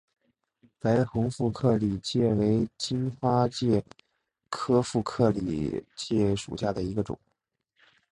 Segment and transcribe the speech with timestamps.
[0.79, 3.83] 白虹副克里介为荆花介
[4.49, 7.15] 科副克里介属下的一个种。